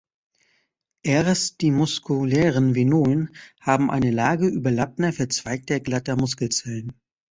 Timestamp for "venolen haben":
2.73-3.91